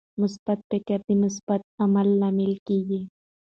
مثبت 0.21 0.59
فکر 0.69 0.97
د 1.07 1.09
مثبت 1.23 1.61
عمل 1.81 2.07
لامل 2.19 2.53
کیږي. 2.67 3.01